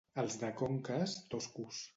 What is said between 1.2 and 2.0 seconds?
toscos.